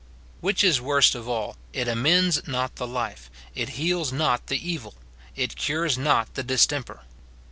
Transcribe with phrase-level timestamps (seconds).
[0.39, 4.95] Which is worst of all, it amends not the life, it heals not the evil,
[5.35, 7.03] it cures not the distemper.